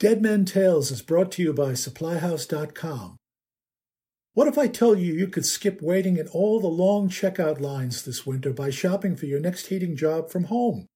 Dead 0.00 0.22
Men 0.22 0.46
Tales 0.46 0.90
is 0.90 1.02
brought 1.02 1.30
to 1.32 1.42
you 1.42 1.52
by 1.52 1.72
SupplyHouse.com. 1.72 3.18
What 4.32 4.48
if 4.48 4.56
I 4.56 4.66
tell 4.66 4.94
you 4.94 5.12
you 5.12 5.26
could 5.26 5.44
skip 5.44 5.82
waiting 5.82 6.16
in 6.16 6.26
all 6.28 6.58
the 6.58 6.68
long 6.68 7.10
checkout 7.10 7.60
lines 7.60 8.02
this 8.02 8.24
winter 8.24 8.54
by 8.54 8.70
shopping 8.70 9.14
for 9.14 9.26
your 9.26 9.40
next 9.40 9.66
heating 9.66 9.94
job 9.94 10.30
from 10.30 10.44
home? 10.44 10.86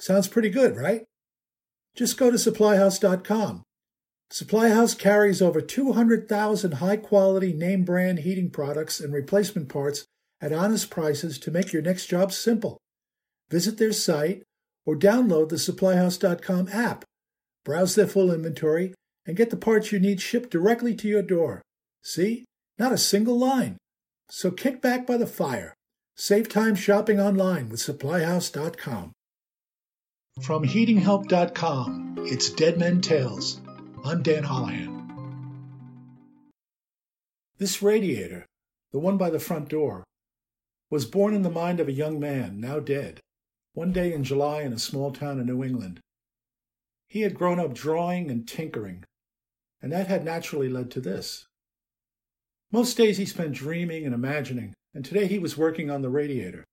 Sounds 0.00 0.26
pretty 0.26 0.50
good, 0.50 0.76
right? 0.76 1.04
Just 1.94 2.18
go 2.18 2.32
to 2.32 2.36
SupplyHouse.com. 2.36 3.62
SupplyHouse 4.32 4.98
carries 4.98 5.40
over 5.40 5.60
200,000 5.60 6.72
high 6.72 6.96
quality 6.96 7.52
name 7.52 7.84
brand 7.84 8.20
heating 8.20 8.50
products 8.50 8.98
and 8.98 9.14
replacement 9.14 9.68
parts 9.68 10.04
at 10.40 10.52
honest 10.52 10.90
prices 10.90 11.38
to 11.38 11.52
make 11.52 11.72
your 11.72 11.82
next 11.82 12.06
job 12.06 12.32
simple. 12.32 12.80
Visit 13.50 13.78
their 13.78 13.92
site 13.92 14.42
or 14.84 14.96
download 14.96 15.50
the 15.50 15.56
SupplyHouse.com 15.56 16.70
app. 16.72 17.04
Browse 17.64 17.94
their 17.94 18.06
full 18.06 18.32
inventory 18.32 18.94
and 19.26 19.36
get 19.36 19.50
the 19.50 19.56
parts 19.56 19.92
you 19.92 20.00
need 20.00 20.20
shipped 20.20 20.50
directly 20.50 20.94
to 20.96 21.08
your 21.08 21.22
door. 21.22 21.62
See? 22.02 22.44
Not 22.78 22.92
a 22.92 22.98
single 22.98 23.38
line. 23.38 23.76
So 24.30 24.50
kick 24.50 24.80
back 24.80 25.06
by 25.06 25.16
the 25.16 25.26
fire. 25.26 25.74
Save 26.16 26.48
time 26.48 26.74
shopping 26.74 27.20
online 27.20 27.68
with 27.68 27.80
supplyhouse.com. 27.80 29.12
From 30.42 30.64
heatinghelp.com, 30.64 32.16
it's 32.20 32.50
Dead 32.50 32.78
Men 32.78 33.00
Tales. 33.00 33.60
I'm 34.04 34.22
Dan 34.22 34.44
Holohan. 34.44 35.00
This 37.58 37.82
radiator, 37.82 38.46
the 38.92 38.98
one 38.98 39.18
by 39.18 39.28
the 39.28 39.38
front 39.38 39.68
door, 39.68 40.04
was 40.88 41.04
born 41.04 41.34
in 41.34 41.42
the 41.42 41.50
mind 41.50 41.78
of 41.78 41.88
a 41.88 41.92
young 41.92 42.18
man, 42.18 42.58
now 42.58 42.80
dead, 42.80 43.20
one 43.74 43.92
day 43.92 44.14
in 44.14 44.24
July 44.24 44.62
in 44.62 44.72
a 44.72 44.78
small 44.78 45.12
town 45.12 45.38
in 45.38 45.46
New 45.46 45.62
England. 45.62 46.00
He 47.10 47.22
had 47.22 47.34
grown 47.34 47.58
up 47.58 47.74
drawing 47.74 48.30
and 48.30 48.46
tinkering, 48.46 49.02
and 49.82 49.90
that 49.90 50.06
had 50.06 50.24
naturally 50.24 50.68
led 50.68 50.92
to 50.92 51.00
this. 51.00 51.44
Most 52.70 52.96
days 52.96 53.18
he 53.18 53.26
spent 53.26 53.52
dreaming 53.52 54.06
and 54.06 54.14
imagining, 54.14 54.74
and 54.94 55.04
today 55.04 55.26
he 55.26 55.40
was 55.40 55.56
working 55.56 55.90
on 55.90 56.02
the 56.02 56.08
radiator. 56.08 56.64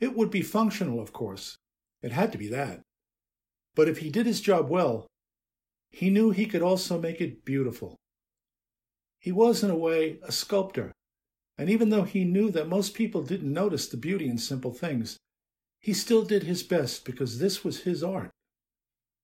It 0.00 0.16
would 0.16 0.30
be 0.30 0.40
functional, 0.40 1.00
of 1.00 1.12
course. 1.12 1.58
It 2.00 2.12
had 2.12 2.32
to 2.32 2.38
be 2.38 2.48
that. 2.48 2.80
But 3.74 3.90
if 3.90 3.98
he 3.98 4.08
did 4.08 4.24
his 4.24 4.40
job 4.40 4.70
well, 4.70 5.06
he 5.90 6.08
knew 6.08 6.30
he 6.30 6.46
could 6.46 6.62
also 6.62 6.98
make 6.98 7.20
it 7.20 7.44
beautiful. 7.44 7.94
He 9.20 9.32
was, 9.32 9.62
in 9.62 9.68
a 9.68 9.76
way, 9.76 10.18
a 10.22 10.32
sculptor, 10.32 10.92
and 11.58 11.68
even 11.68 11.90
though 11.90 12.04
he 12.04 12.24
knew 12.24 12.50
that 12.52 12.68
most 12.68 12.94
people 12.94 13.22
didn't 13.22 13.52
notice 13.52 13.86
the 13.86 13.98
beauty 13.98 14.30
in 14.30 14.38
simple 14.38 14.72
things, 14.72 15.18
he 15.78 15.92
still 15.92 16.24
did 16.24 16.44
his 16.44 16.62
best 16.62 17.04
because 17.04 17.38
this 17.38 17.62
was 17.62 17.82
his 17.82 18.02
art 18.02 18.30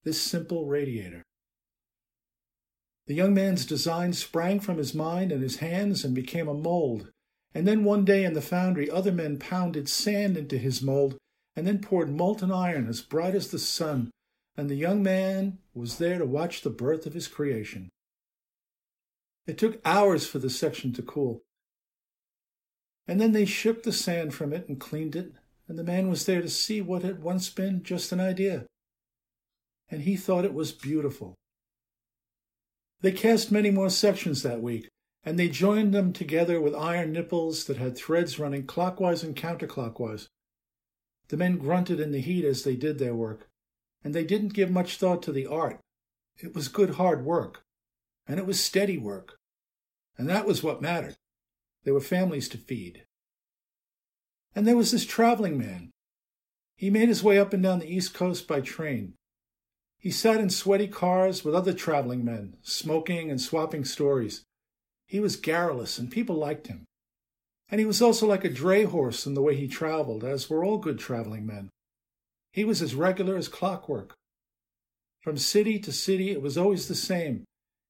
this 0.05 0.21
simple 0.21 0.67
radiator. 0.67 1.23
The 3.07 3.15
young 3.15 3.35
man's 3.35 3.67
design 3.67 4.13
sprang 4.13 4.61
from 4.61 4.79
his 4.79 4.95
mind 4.95 5.33
and 5.33 5.43
his 5.43 5.57
hands 5.57 6.05
and 6.05 6.15
became 6.15 6.49
a 6.49 6.55
mold. 6.55 7.11
And 7.55 7.67
then 7.67 7.85
one 7.85 8.05
day 8.05 8.25
in 8.25 8.33
the 8.33 8.41
foundry, 8.41 8.91
other 8.91 9.13
men 9.13 9.39
pounded 9.39 9.89
sand 9.89 10.37
into 10.37 10.57
his 10.57 10.83
mold 10.83 11.17
and 11.55 11.67
then 11.67 11.81
poured 11.81 12.11
molten 12.11 12.51
iron 12.51 12.89
as 12.89 13.01
bright 13.01 13.35
as 13.35 13.51
the 13.51 13.59
sun. 13.59 14.11
And 14.57 14.71
the 14.71 14.77
young 14.77 15.03
man 15.03 15.59
was 15.75 15.99
there 15.99 16.19
to 16.19 16.27
watch 16.27 16.63
the 16.63 16.71
birth 16.71 17.07
of 17.07 17.15
his 17.15 17.29
creation. 17.29 17.91
It 19.47 19.59
took 19.59 19.81
hours 19.85 20.27
for 20.27 20.39
the 20.39 20.51
section 20.51 20.93
to 20.95 21.03
cool. 21.03 21.43
And 23.09 23.21
then 23.21 23.33
they 23.33 23.45
shook 23.45 23.83
the 23.83 23.93
sand 23.93 24.33
from 24.33 24.53
it 24.53 24.69
and 24.69 24.79
cleaned 24.79 25.17
it, 25.17 25.33
and 25.67 25.77
the 25.77 25.85
man 25.85 26.09
was 26.09 26.25
there 26.25 26.41
to 26.41 26.49
see 26.49 26.81
what 26.81 27.03
had 27.03 27.23
once 27.23 27.49
been 27.49 27.83
just 27.83 28.13
an 28.13 28.21
idea 28.21 28.67
and 29.93 30.03
he 30.03 30.17
thought 30.17 30.47
it 30.47 30.55
was 30.55 30.73
beautiful. 30.73 31.35
They 33.03 33.13
cast 33.13 33.53
many 33.53 33.71
more 33.71 33.91
sections 33.91 34.43
that 34.43 34.63
week, 34.63 34.89
and 35.23 35.39
they 35.39 35.51
joined 35.51 35.93
them 35.93 36.15
together 36.15 36.61
with 36.63 36.75
iron 36.75 37.13
nipples 37.13 37.67
that 37.67 37.77
had 37.77 37.95
threads 37.95 38.39
running 38.39 38.67
clockwise 38.67 39.23
and 39.23 39.37
counterclockwise. 39.37 40.29
The 41.29 41.37
men 41.37 41.59
grunted 41.59 42.01
in 42.01 42.11
the 42.11 42.21
heat 42.21 42.45
as 42.45 42.65
they 42.65 42.75
did 42.75 42.99
their 42.99 43.15
work, 43.15 43.49
and 44.03 44.15
they 44.15 44.25
didn't 44.25 44.55
give 44.55 44.71
much 44.71 44.97
thought 44.97 45.23
to 45.25 45.33
the 45.33 45.47
art. 45.47 45.79
It 46.39 46.55
was 46.55 46.69
good 46.69 46.95
hard 46.95 47.27
work, 47.27 47.61
and 48.27 48.39
it 48.41 48.47
was 48.47 48.65
steady 48.65 48.97
work, 48.97 49.37
and 50.17 50.27
that 50.31 50.47
was 50.47 50.63
what 50.63 50.81
mattered. 50.81 51.17
There 51.85 51.95
were 51.95 52.01
families 52.01 52.49
to 52.49 52.59
feed. 52.59 53.05
And 54.55 54.67
there 54.67 54.77
was 54.77 54.91
this 54.91 55.05
traveling 55.05 55.59
man. 55.59 55.91
He 56.77 56.89
made 56.89 57.09
his 57.11 57.23
way 57.23 57.39
up 57.39 57.53
and 57.53 57.63
down 57.63 57.81
the 57.81 57.95
East 57.95 58.15
Coast 58.15 58.49
by 58.49 58.63
train. 58.63 59.15
He 60.03 60.11
sat 60.11 60.41
in 60.41 60.51
sweaty 60.51 60.89
cars 60.89 61.45
with 61.45 61.55
other 61.55 61.73
traveling 61.73 62.25
men, 62.25 62.57
smoking 62.61 63.31
and 63.31 63.41
swapping 63.41 63.85
stories. 63.85 64.43
He 65.07 65.21
was 65.21 65.37
garrulous, 65.37 65.97
and 65.97 66.11
people 66.11 66.35
liked 66.35 66.67
him. 66.67 66.83
And 67.69 67.79
he 67.79 67.87
was 67.87 68.03
also 68.03 68.27
like 68.27 68.45
a 68.45 68.51
dray 68.51 68.83
horse 68.83 69.27
in 69.27 69.35
the 69.35 69.43
way 69.43 69.55
he 69.55 69.69
traveled, 69.69 70.25
as 70.25 70.51
were 70.51 70.65
all 70.65 70.79
good 70.79 70.99
traveling 70.99 71.47
men. 71.47 71.71
He 72.53 72.65
was 72.65 72.83
as 72.83 72.97
regular 72.97 73.37
as 73.37 73.47
clockwork. 73.47 74.15
From 75.21 75.37
city 75.37 75.79
to 75.79 75.93
city, 75.93 76.33
it 76.33 76.43
was 76.43 76.59
always 76.59 76.89
the 76.89 76.97
same. 76.97 77.45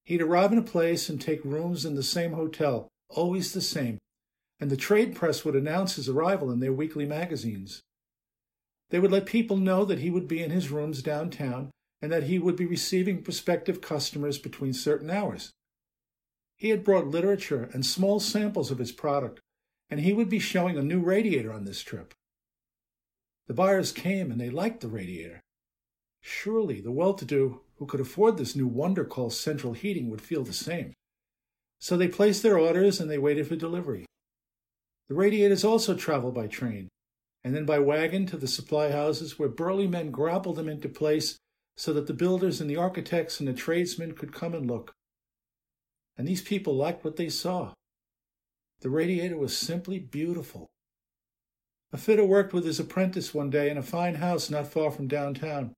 He'd 0.05 0.21
arrive 0.21 0.53
in 0.53 0.59
a 0.59 0.63
place 0.63 1.09
and 1.09 1.19
take 1.19 1.43
rooms 1.47 1.87
in 1.87 1.95
the 1.95 2.03
same 2.03 2.35
hotel, 2.35 2.89
always 3.09 3.55
the 3.55 3.63
same. 3.63 3.97
And 4.61 4.69
the 4.69 4.77
trade 4.77 5.17
press 5.17 5.47
would 5.47 5.57
announce 5.57 5.97
his 5.97 6.11
arrival 6.11 6.51
in 6.51 6.61
their 6.61 6.75
weekly 6.75 7.07
magazines. 7.07 7.81
They 8.91 8.99
would 8.99 9.11
let 9.13 9.25
people 9.25 9.57
know 9.57 9.87
that 9.87 10.01
he 10.01 10.11
would 10.11 10.29
be 10.29 10.43
in 10.43 10.51
his 10.51 10.71
rooms 10.71 11.01
downtown 11.01 11.71
and 12.03 12.11
that 12.11 12.25
he 12.25 12.39
would 12.39 12.57
be 12.57 12.67
receiving 12.67 13.23
prospective 13.23 13.81
customers 13.81 14.37
between 14.37 14.73
certain 14.73 15.09
hours. 15.09 15.53
He 16.57 16.71
had 16.71 16.85
brought 16.85 17.07
literature 17.07 17.71
and 17.73 17.87
small 17.87 18.19
samples 18.19 18.73
of 18.73 18.79
his 18.79 18.91
product, 18.93 19.41
and 19.89 20.01
he 20.01 20.13
would 20.13 20.29
be 20.29 20.41
showing 20.41 20.77
a 20.77 20.83
new 20.83 21.01
radiator 21.01 21.53
on 21.53 21.65
this 21.65 21.83
trip. 21.83 22.13
The 23.47 23.55
buyers 23.55 23.93
came 23.93 24.31
and 24.31 24.41
they 24.41 24.51
liked 24.51 24.81
the 24.81 24.89
radiator. 24.89 25.41
Surely 26.21 26.81
the 26.81 26.93
well 26.93 27.15
to 27.15 27.25
do 27.25 27.61
who 27.77 27.87
could 27.87 28.01
afford 28.01 28.37
this 28.37 28.57
new 28.57 28.67
wonder 28.67 29.05
called 29.05 29.33
central 29.33 29.73
heating 29.73 30.11
would 30.11 30.21
feel 30.21 30.45
the 30.45 30.53
same. 30.53 30.93
So 31.81 31.97
they 31.97 32.09
placed 32.09 32.43
their 32.43 32.59
orders 32.59 33.01
and 33.01 33.11
they 33.11 33.19
waited 33.19 33.49
for 33.49 33.57
delivery. 33.57 34.07
The 35.09 35.15
radiators 35.17 35.65
also 35.65 35.95
travel 35.95 36.31
by 36.31 36.47
train, 36.47 36.89
and 37.43 37.55
then 37.55 37.67
by 37.67 37.81
wagon 37.81 38.25
to 38.27 38.37
the 38.37 38.47
supply 38.47 38.93
houses 38.93 39.39
where 39.39 39.49
burly 39.49 39.89
men 39.89 40.11
grappled 40.11 40.57
them 40.57 40.69
into 40.69 40.89
place 40.89 41.39
so 41.77 41.93
that 41.93 42.07
the 42.07 42.15
builders 42.15 42.61
and 42.61 42.69
the 42.69 42.77
architects 42.77 43.41
and 43.41 43.49
the 43.49 43.53
tradesmen 43.53 44.13
could 44.13 44.33
come 44.33 44.55
and 44.55 44.67
look. 44.67 44.93
And 46.17 46.29
these 46.29 46.43
people 46.43 46.75
liked 46.75 47.05
what 47.05 47.17
they 47.17 47.29
saw. 47.29 47.73
The 48.81 48.91
radiator 48.91 49.37
was 49.37 49.57
simply 49.57 49.99
beautiful. 49.99 50.69
A 51.93 51.99
fitter 51.99 52.25
worked 52.25 52.53
with 52.53 52.65
his 52.65 52.81
apprentice 52.81 53.35
one 53.35 53.51
day 53.51 53.71
in 53.71 53.77
a 53.77 53.83
fine 53.83 54.17
house 54.17 54.51
not 54.51 54.67
far 54.67 54.91
from 54.91 55.09
downtown. 55.09 55.75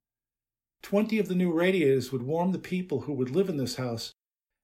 Twenty 0.82 1.18
of 1.18 1.28
the 1.28 1.34
new 1.34 1.52
radiators 1.52 2.12
would 2.12 2.22
warm 2.22 2.52
the 2.52 2.58
people 2.58 3.02
who 3.02 3.12
would 3.14 3.30
live 3.30 3.48
in 3.48 3.56
this 3.56 3.76
house, 3.76 4.12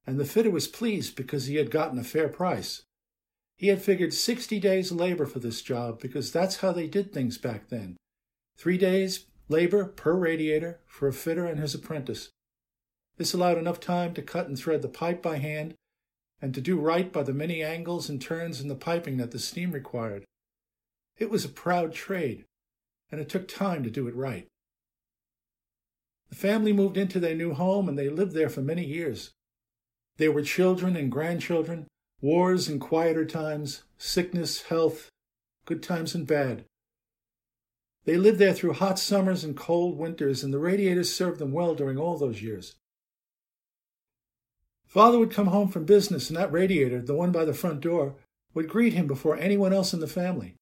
and 0.07 0.19
the 0.19 0.25
fitter 0.25 0.51
was 0.51 0.69
pleased 0.69 1.17
because 1.17 1.47
he 1.47 1.57
had 1.57 1.71
gotten 1.71 1.99
a 1.99 2.05
fair 2.05 2.29
price. 2.29 2.83
He 3.57 3.69
had 3.69 3.83
figured 3.83 4.15
60 4.15 4.59
days' 4.59 4.93
labor 4.93 5.27
for 5.27 5.39
this 5.39 5.61
job 5.61 6.01
because 6.01 6.33
that's 6.33 6.57
how 6.57 6.73
they 6.73 6.87
did 6.87 7.13
things 7.13 7.37
back 7.37 7.69
then. 7.69 7.97
Three 8.57 8.79
days 8.79 9.27
labor 9.51 9.85
per 9.85 10.15
radiator 10.15 10.79
for 10.87 11.09
a 11.09 11.13
fitter 11.13 11.45
and 11.45 11.59
his 11.61 11.75
apprentice. 11.75 12.31
This 13.19 13.35
allowed 13.35 13.59
enough 13.59 13.81
time 13.81 14.15
to 14.15 14.23
cut 14.23 14.47
and 14.47 14.59
thread 14.59 14.81
the 14.81 14.89
pipe 14.89 15.21
by 15.21 15.37
hand 15.39 15.75
and 16.41 16.55
to 16.55 16.61
do 16.61 16.79
right 16.79 17.13
by 17.13 17.23
the 17.23 17.35
many 17.35 17.63
angles 17.63 18.09
and 18.09 18.23
turns 18.23 18.61
in 18.61 18.69
the 18.69 18.75
piping 18.75 19.19
that 19.19 19.33
the 19.33 19.39
steam 19.39 19.73
required. 19.73 20.25
It 21.19 21.29
was 21.29 21.45
a 21.45 21.51
proud 21.51 21.93
trade, 21.93 22.47
and 23.11 23.21
it 23.21 23.29
took 23.29 23.47
time 23.47 23.83
to 23.83 23.91
do 23.91 24.07
it 24.09 24.15
right. 24.15 24.47
The 26.31 26.37
family 26.37 26.73
moved 26.73 26.97
into 26.97 27.19
their 27.19 27.35
new 27.35 27.53
home 27.53 27.89
and 27.89 27.99
they 27.99 28.09
lived 28.09 28.33
there 28.33 28.49
for 28.49 28.63
many 28.63 28.87
years. 28.87 29.33
There 30.17 30.33
were 30.33 30.43
children 30.43 30.97
and 30.97 31.11
grandchildren, 31.11 31.89
wars 32.21 32.69
and 32.69 32.81
quieter 32.81 33.25
times, 33.25 33.83
sickness, 33.99 34.63
health, 34.63 35.09
good 35.67 35.83
times 35.83 36.15
and 36.15 36.27
bad. 36.27 36.65
They 38.05 38.17
lived 38.17 38.39
there 38.39 38.55
through 38.55 38.75
hot 38.75 38.99
summers 38.99 39.45
and 39.45 39.57
cold 39.57 39.99
winters, 39.99 40.43
and 40.43 40.53
the 40.53 40.59
radiators 40.59 41.15
served 41.15 41.39
them 41.39 41.53
well 41.53 41.75
during 41.75 41.99
all 41.99 42.17
those 42.17 42.43
years. 42.43 42.75
Father 44.87 45.19
would 45.19 45.31
come 45.31 45.49
home 45.49 45.69
from 45.69 45.85
business, 45.85 46.29
and 46.29 46.37
that 46.37 46.51
radiator, 46.51 47.01
the 47.01 47.15
one 47.15 47.31
by 47.31 47.45
the 47.45 47.55
front 47.55 47.81
door, 47.81 48.17
would 48.55 48.69
greet 48.69 48.95
him 48.95 49.07
before 49.07 49.37
anyone 49.37 49.73
else 49.73 49.93
in 49.93 50.01
the 50.01 50.09
family. 50.09 50.57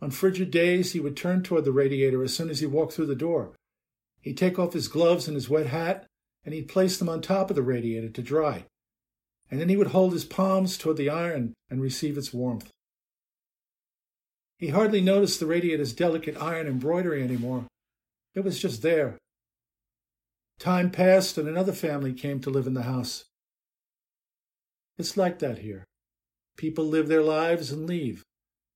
On 0.00 0.10
frigid 0.10 0.50
days, 0.50 0.92
he 0.92 1.00
would 1.00 1.16
turn 1.16 1.42
toward 1.42 1.64
the 1.64 1.72
radiator 1.72 2.22
as 2.22 2.34
soon 2.34 2.50
as 2.50 2.60
he 2.60 2.66
walked 2.66 2.92
through 2.92 3.06
the 3.06 3.16
door. 3.16 3.56
He'd 4.20 4.36
take 4.36 4.58
off 4.58 4.74
his 4.74 4.88
gloves 4.88 5.26
and 5.26 5.34
his 5.34 5.48
wet 5.48 5.66
hat, 5.66 6.06
and 6.44 6.54
he'd 6.54 6.68
place 6.68 6.98
them 6.98 7.08
on 7.08 7.20
top 7.20 7.50
of 7.50 7.56
the 7.56 7.62
radiator 7.62 8.10
to 8.10 8.22
dry. 8.22 8.66
And 9.50 9.60
then 9.60 9.68
he 9.68 9.76
would 9.76 9.88
hold 9.88 10.12
his 10.12 10.24
palms 10.24 10.76
toward 10.76 10.96
the 10.96 11.10
iron 11.10 11.54
and 11.70 11.80
receive 11.80 12.18
its 12.18 12.32
warmth. 12.32 12.70
He 14.58 14.68
hardly 14.68 15.00
noticed 15.00 15.38
the 15.38 15.46
radiator's 15.46 15.92
delicate 15.92 16.36
iron 16.40 16.66
embroidery 16.66 17.22
anymore. 17.22 17.66
It 18.34 18.40
was 18.40 18.58
just 18.58 18.82
there. 18.82 19.18
Time 20.58 20.90
passed 20.90 21.36
and 21.36 21.48
another 21.48 21.72
family 21.72 22.14
came 22.14 22.40
to 22.40 22.50
live 22.50 22.66
in 22.66 22.74
the 22.74 22.82
house. 22.82 23.24
It's 24.98 25.16
like 25.16 25.40
that 25.40 25.58
here. 25.58 25.84
People 26.56 26.86
live 26.86 27.08
their 27.08 27.22
lives 27.22 27.70
and 27.70 27.86
leave, 27.86 28.22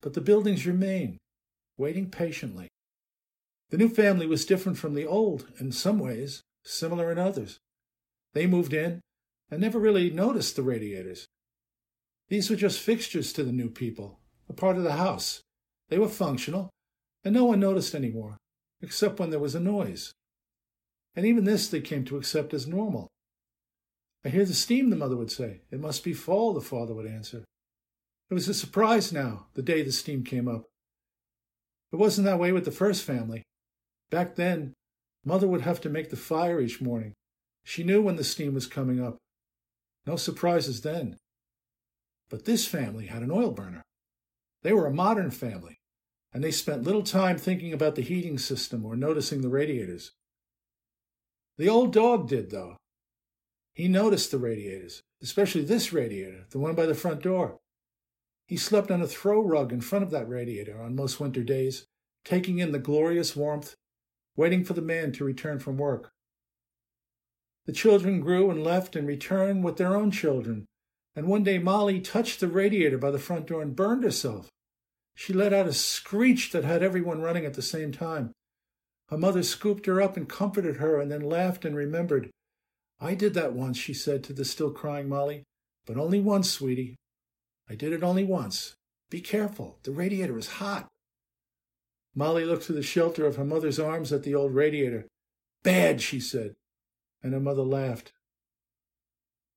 but 0.02 0.12
the 0.12 0.20
buildings 0.20 0.66
remain, 0.66 1.16
waiting 1.78 2.10
patiently. 2.10 2.68
The 3.70 3.78
new 3.78 3.88
family 3.88 4.26
was 4.26 4.44
different 4.44 4.76
from 4.76 4.94
the 4.94 5.06
old 5.06 5.46
in 5.58 5.72
some 5.72 5.98
ways, 5.98 6.42
similar 6.62 7.10
in 7.10 7.18
others. 7.18 7.58
They 8.34 8.46
moved 8.46 8.74
in 8.74 9.00
and 9.50 9.60
never 9.60 9.78
really 9.78 10.10
noticed 10.10 10.56
the 10.56 10.62
radiators. 10.62 11.26
These 12.28 12.50
were 12.50 12.56
just 12.56 12.80
fixtures 12.80 13.32
to 13.32 13.44
the 13.44 13.52
new 13.52 13.70
people, 13.70 14.18
a 14.48 14.52
part 14.52 14.76
of 14.76 14.82
the 14.82 14.92
house. 14.92 15.40
They 15.90 15.98
were 15.98 16.08
functional, 16.08 16.70
and 17.24 17.34
no 17.34 17.44
one 17.44 17.60
noticed 17.60 17.94
anymore, 17.94 18.38
except 18.80 19.18
when 19.18 19.30
there 19.30 19.40
was 19.40 19.54
a 19.54 19.60
noise. 19.60 20.12
And 21.14 21.26
even 21.26 21.44
this 21.44 21.68
they 21.68 21.80
came 21.80 22.04
to 22.06 22.16
accept 22.16 22.54
as 22.54 22.66
normal. 22.66 23.08
I 24.24 24.28
hear 24.28 24.44
the 24.44 24.54
steam, 24.54 24.90
the 24.90 24.96
mother 24.96 25.16
would 25.16 25.32
say. 25.32 25.62
It 25.70 25.80
must 25.80 26.04
be 26.04 26.12
fall, 26.12 26.54
the 26.54 26.60
father 26.60 26.94
would 26.94 27.06
answer. 27.06 27.44
It 28.30 28.34
was 28.34 28.48
a 28.48 28.54
surprise 28.54 29.12
now, 29.12 29.46
the 29.54 29.62
day 29.62 29.82
the 29.82 29.90
steam 29.90 30.22
came 30.22 30.46
up. 30.46 30.64
It 31.92 31.96
wasn't 31.96 32.26
that 32.26 32.38
way 32.38 32.52
with 32.52 32.64
the 32.64 32.70
first 32.70 33.02
family. 33.02 33.42
Back 34.10 34.36
then, 34.36 34.74
mother 35.24 35.48
would 35.48 35.62
have 35.62 35.80
to 35.80 35.88
make 35.88 36.10
the 36.10 36.16
fire 36.16 36.60
each 36.60 36.80
morning. 36.80 37.14
She 37.64 37.82
knew 37.82 38.00
when 38.00 38.16
the 38.16 38.24
steam 38.24 38.54
was 38.54 38.68
coming 38.68 39.02
up. 39.02 39.18
No 40.06 40.14
surprises 40.14 40.82
then. 40.82 41.16
But 42.28 42.44
this 42.44 42.66
family 42.66 43.06
had 43.06 43.22
an 43.22 43.32
oil 43.32 43.50
burner. 43.50 43.82
They 44.62 44.72
were 44.72 44.86
a 44.86 44.94
modern 44.94 45.30
family, 45.30 45.79
and 46.32 46.44
they 46.44 46.50
spent 46.50 46.84
little 46.84 47.02
time 47.02 47.38
thinking 47.38 47.72
about 47.72 47.94
the 47.94 48.02
heating 48.02 48.38
system 48.38 48.84
or 48.84 48.96
noticing 48.96 49.40
the 49.40 49.48
radiators. 49.48 50.12
The 51.58 51.68
old 51.68 51.92
dog 51.92 52.28
did, 52.28 52.50
though. 52.50 52.76
He 53.74 53.88
noticed 53.88 54.30
the 54.30 54.38
radiators, 54.38 55.02
especially 55.22 55.62
this 55.62 55.92
radiator, 55.92 56.46
the 56.50 56.58
one 56.58 56.74
by 56.74 56.86
the 56.86 56.94
front 56.94 57.22
door. 57.22 57.58
He 58.46 58.56
slept 58.56 58.90
on 58.90 59.00
a 59.00 59.06
throw 59.06 59.40
rug 59.40 59.72
in 59.72 59.80
front 59.80 60.04
of 60.04 60.10
that 60.10 60.28
radiator 60.28 60.80
on 60.80 60.96
most 60.96 61.20
winter 61.20 61.42
days, 61.42 61.86
taking 62.24 62.58
in 62.58 62.72
the 62.72 62.78
glorious 62.78 63.36
warmth, 63.36 63.74
waiting 64.36 64.64
for 64.64 64.72
the 64.72 64.82
man 64.82 65.12
to 65.12 65.24
return 65.24 65.58
from 65.58 65.76
work. 65.76 66.10
The 67.66 67.72
children 67.72 68.20
grew 68.20 68.50
and 68.50 68.64
left 68.64 68.96
and 68.96 69.06
returned 69.06 69.62
with 69.62 69.76
their 69.76 69.94
own 69.94 70.10
children, 70.10 70.66
and 71.14 71.26
one 71.26 71.44
day 71.44 71.58
Molly 71.58 72.00
touched 72.00 72.40
the 72.40 72.48
radiator 72.48 72.98
by 72.98 73.10
the 73.10 73.18
front 73.18 73.46
door 73.46 73.62
and 73.62 73.76
burned 73.76 74.02
herself. 74.02 74.48
She 75.20 75.34
let 75.34 75.52
out 75.52 75.66
a 75.66 75.74
screech 75.74 76.50
that 76.52 76.64
had 76.64 76.82
everyone 76.82 77.20
running 77.20 77.44
at 77.44 77.52
the 77.52 77.60
same 77.60 77.92
time. 77.92 78.32
Her 79.10 79.18
mother 79.18 79.42
scooped 79.42 79.84
her 79.84 80.00
up 80.00 80.16
and 80.16 80.26
comforted 80.26 80.76
her, 80.76 80.98
and 80.98 81.12
then 81.12 81.20
laughed 81.20 81.66
and 81.66 81.76
remembered. 81.76 82.30
I 82.98 83.14
did 83.14 83.34
that 83.34 83.52
once, 83.52 83.76
she 83.76 83.92
said 83.92 84.24
to 84.24 84.32
the 84.32 84.46
still 84.46 84.70
crying 84.70 85.10
Molly, 85.10 85.44
but 85.84 85.98
only 85.98 86.20
once, 86.20 86.50
sweetie. 86.50 86.96
I 87.68 87.74
did 87.74 87.92
it 87.92 88.02
only 88.02 88.24
once. 88.24 88.72
Be 89.10 89.20
careful, 89.20 89.78
the 89.82 89.90
radiator 89.90 90.38
is 90.38 90.52
hot. 90.52 90.88
Molly 92.14 92.46
looked 92.46 92.64
through 92.64 92.76
the 92.76 92.82
shelter 92.82 93.26
of 93.26 93.36
her 93.36 93.44
mother's 93.44 93.78
arms 93.78 94.14
at 94.14 94.22
the 94.22 94.34
old 94.34 94.54
radiator. 94.54 95.06
Bad, 95.62 96.00
she 96.00 96.18
said, 96.18 96.54
and 97.22 97.34
her 97.34 97.40
mother 97.40 97.62
laughed. 97.62 98.12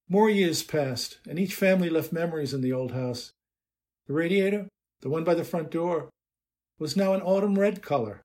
More 0.09 0.29
years 0.29 0.61
passed, 0.61 1.19
and 1.25 1.39
each 1.39 1.55
family 1.55 1.89
left 1.89 2.11
memories 2.11 2.53
in 2.53 2.59
the 2.59 2.73
old 2.73 2.91
house. 2.91 3.31
The 4.07 4.13
radiator, 4.13 4.67
the 5.03 5.09
one 5.09 5.25
by 5.25 5.33
the 5.33 5.43
front 5.43 5.69
door, 5.69 6.09
was 6.79 6.95
now 6.95 7.13
an 7.13 7.21
autumn 7.21 7.59
red 7.59 7.81
color. 7.81 8.21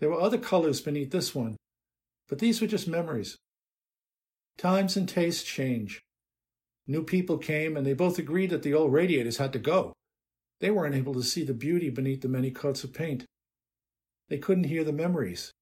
There 0.00 0.08
were 0.08 0.20
other 0.20 0.38
colors 0.38 0.80
beneath 0.80 1.10
this 1.10 1.34
one, 1.34 1.56
but 2.28 2.38
these 2.38 2.60
were 2.62 2.66
just 2.66 2.88
memories. 2.88 3.36
Times 4.56 4.96
and 4.96 5.06
tastes 5.06 5.44
change. 5.44 6.00
New 6.86 7.02
people 7.04 7.36
came, 7.36 7.76
and 7.76 7.86
they 7.86 7.92
both 7.92 8.18
agreed 8.18 8.50
that 8.50 8.62
the 8.62 8.72
old 8.72 8.90
radiators 8.90 9.36
had 9.36 9.52
to 9.52 9.58
go. 9.58 9.92
They 10.60 10.70
weren't 10.70 10.94
able 10.94 11.12
to 11.12 11.22
see 11.22 11.44
the 11.44 11.52
beauty 11.52 11.90
beneath 11.90 12.22
the 12.22 12.28
many 12.28 12.50
coats 12.50 12.82
of 12.82 12.94
paint. 12.94 13.26
They 14.28 14.38
couldn't 14.38 14.64
hear 14.64 14.82
the 14.82 14.92
memories. 14.92 15.52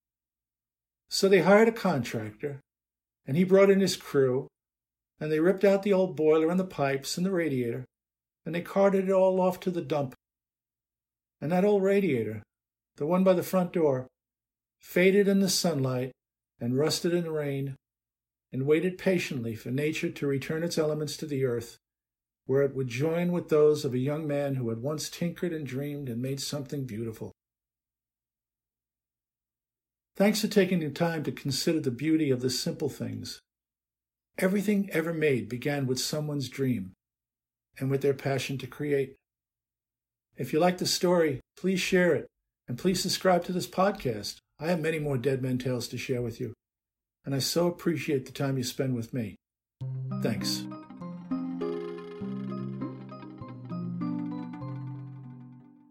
So 1.08 1.28
they 1.28 1.40
hired 1.40 1.67
a 1.67 1.72
contractor, 1.72 2.60
and 3.26 3.37
he 3.37 3.43
brought 3.43 3.70
in 3.70 3.81
his 3.81 3.96
crew, 3.96 4.46
and 5.19 5.32
they 5.32 5.40
ripped 5.40 5.64
out 5.64 5.82
the 5.82 5.93
old 5.93 6.14
boiler 6.14 6.50
and 6.50 6.60
the 6.60 6.64
pipes 6.64 7.17
and 7.17 7.26
the 7.26 7.32
radiator, 7.32 7.84
and 8.44 8.55
they 8.55 8.61
carted 8.61 9.08
it 9.08 9.12
all 9.12 9.41
off 9.41 9.61
to 9.61 9.70
the 9.70 9.81
dump. 9.81 10.14
And 11.41 11.50
that 11.52 11.64
old 11.64 11.82
radiator, 11.82 12.43
the 12.96 13.06
one 13.06 13.25
by 13.25 13.32
the 13.32 13.43
front 13.43 13.73
door, 13.73 14.06
faded 14.79 15.29
in 15.29 15.41
the 15.41 15.49
sunlight 15.49 16.12
and 16.61 16.79
rusted 16.79 17.12
in 17.12 17.25
the 17.25 17.31
rain 17.31 17.75
and 18.52 18.67
waited 18.67 18.99
patiently 18.99 19.55
for 19.55 19.70
nature 19.70 20.11
to 20.11 20.26
return 20.26 20.62
its 20.62 20.79
elements 20.79 21.17
to 21.17 21.26
the 21.26 21.44
earth, 21.44 21.76
where 22.46 22.62
it 22.62 22.75
would 22.75 22.88
join 22.88 23.32
with 23.32 23.49
those 23.49 23.85
of 23.85 23.94
a 23.94 23.99
young 23.99 24.26
man 24.29 24.55
who 24.55 24.69
had 24.69 24.79
once 24.79 25.08
tinkered 25.08 25.52
and 25.52 25.67
dreamed 25.67 26.08
and 26.08 26.23
made 26.23 26.41
something 26.41 26.85
beautiful. 26.85 27.32
Thanks 30.17 30.41
for 30.41 30.46
taking 30.46 30.79
the 30.79 30.91
time 30.91 31.25
to 31.25 31.32
consider 31.32 31.81
the 31.81 31.91
beauty 31.91 32.31
of 32.31 32.41
the 32.41 32.50
simple 32.50 32.88
things. 32.88 33.41
Everything 34.38 34.88
ever 34.93 35.12
made 35.12 35.49
began 35.49 35.87
with 35.87 35.99
someone's 35.99 36.49
dream 36.49 36.93
and 37.79 37.91
with 37.91 38.03
their 38.03 38.15
passion 38.15 38.59
to 38.59 38.67
create. 38.67 39.17
If 40.37 40.53
you 40.53 40.59
like 40.59 40.79
the 40.79 40.87
story, 40.87 41.41
please 41.56 41.81
share 41.81 42.15
it 42.15 42.26
and 42.69 42.79
please 42.79 43.00
subscribe 43.00 43.44
to 43.44 43.53
this 43.53 43.67
podcast. 43.67 44.37
I 44.59 44.67
have 44.67 44.81
many 44.81 44.99
more 44.99 45.19
Dead 45.19 45.43
Men 45.43 45.59
Tales 45.59 45.88
to 45.88 45.99
share 45.99 46.23
with 46.23 46.41
you 46.41 46.55
and 47.25 47.35
I 47.35 47.38
so 47.38 47.67
appreciate 47.67 48.26
the 48.26 48.32
time 48.32 48.59
you 48.59 48.65
spend 48.65 48.94
with 48.94 49.15
me. 49.15 49.37
Thanks. 50.23 50.65